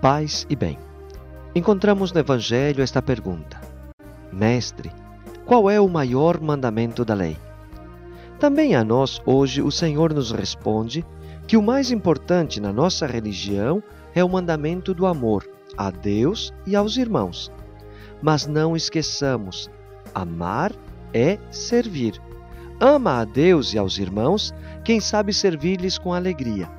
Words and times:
paz 0.00 0.46
e 0.48 0.54
bem. 0.54 0.78
Encontramos 1.54 2.12
no 2.12 2.20
Evangelho 2.20 2.82
esta 2.82 3.02
pergunta: 3.02 3.60
Mestre, 4.32 4.92
qual 5.44 5.68
é 5.68 5.80
o 5.80 5.88
maior 5.88 6.40
mandamento 6.40 7.04
da 7.04 7.14
lei? 7.14 7.36
Também 8.38 8.76
a 8.76 8.84
nós, 8.84 9.20
hoje, 9.26 9.60
o 9.60 9.70
Senhor 9.70 10.14
nos 10.14 10.30
responde 10.30 11.04
que 11.46 11.56
o 11.56 11.62
mais 11.62 11.90
importante 11.90 12.60
na 12.60 12.72
nossa 12.72 13.06
religião 13.06 13.82
é 14.14 14.22
o 14.22 14.28
mandamento 14.28 14.94
do 14.94 15.06
amor 15.06 15.48
a 15.76 15.90
Deus 15.90 16.52
e 16.66 16.76
aos 16.76 16.96
irmãos. 16.96 17.50
Mas 18.22 18.46
não 18.46 18.76
esqueçamos: 18.76 19.68
amar 20.14 20.72
é 21.12 21.38
servir. 21.50 22.20
Ama 22.80 23.20
a 23.20 23.24
Deus 23.24 23.74
e 23.74 23.78
aos 23.78 23.98
irmãos 23.98 24.54
quem 24.84 25.00
sabe 25.00 25.32
servir-lhes 25.32 25.98
com 25.98 26.14
alegria. 26.14 26.70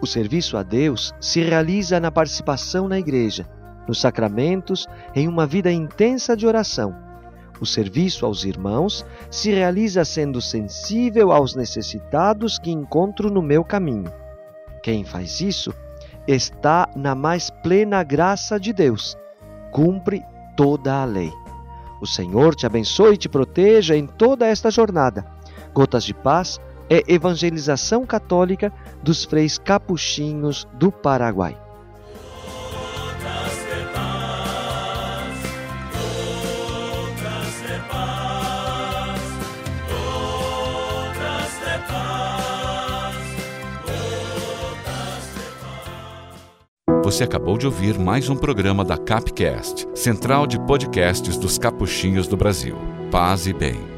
O 0.00 0.06
serviço 0.06 0.56
a 0.56 0.62
Deus 0.62 1.12
se 1.20 1.40
realiza 1.40 1.98
na 1.98 2.10
participação 2.10 2.88
na 2.88 2.98
igreja, 2.98 3.46
nos 3.86 4.00
sacramentos, 4.00 4.86
em 5.14 5.26
uma 5.26 5.46
vida 5.46 5.72
intensa 5.72 6.36
de 6.36 6.46
oração. 6.46 6.94
O 7.60 7.66
serviço 7.66 8.24
aos 8.24 8.44
irmãos 8.44 9.04
se 9.30 9.50
realiza 9.50 10.04
sendo 10.04 10.40
sensível 10.40 11.32
aos 11.32 11.56
necessitados 11.56 12.58
que 12.58 12.70
encontro 12.70 13.30
no 13.30 13.42
meu 13.42 13.64
caminho. 13.64 14.12
Quem 14.82 15.04
faz 15.04 15.40
isso 15.40 15.74
está 16.26 16.88
na 16.94 17.14
mais 17.14 17.50
plena 17.50 18.04
graça 18.04 18.60
de 18.60 18.72
Deus, 18.72 19.16
cumpre 19.72 20.22
toda 20.56 21.02
a 21.02 21.04
lei. 21.04 21.32
O 22.00 22.06
Senhor 22.06 22.54
te 22.54 22.64
abençoe 22.64 23.14
e 23.14 23.18
te 23.18 23.28
proteja 23.28 23.96
em 23.96 24.06
toda 24.06 24.46
esta 24.46 24.70
jornada. 24.70 25.26
Gotas 25.74 26.04
de 26.04 26.14
Paz 26.14 26.60
é 26.90 27.02
evangelização 27.06 28.06
católica 28.06 28.72
dos 29.02 29.24
freis 29.24 29.58
capuchinhos 29.58 30.66
do 30.74 30.90
Paraguai. 30.90 31.56
Você 47.04 47.24
acabou 47.24 47.56
de 47.56 47.64
ouvir 47.64 47.98
mais 47.98 48.28
um 48.28 48.36
programa 48.36 48.84
da 48.84 48.98
Capcast, 48.98 49.88
central 49.94 50.46
de 50.46 50.60
podcasts 50.60 51.38
dos 51.38 51.56
capuchinhos 51.56 52.28
do 52.28 52.36
Brasil. 52.36 52.76
Paz 53.10 53.46
e 53.46 53.54
bem. 53.54 53.97